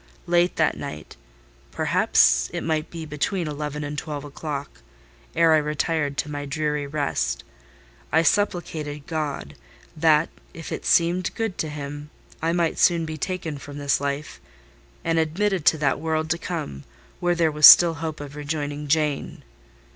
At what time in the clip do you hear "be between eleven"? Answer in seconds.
2.89-3.83